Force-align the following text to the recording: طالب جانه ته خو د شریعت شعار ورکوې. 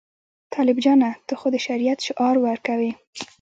طالب 0.55 0.77
جانه 0.85 1.11
ته 1.27 1.33
خو 1.39 1.47
د 1.53 1.55
شریعت 1.65 1.99
شعار 2.07 2.35
ورکوې. 2.45 2.91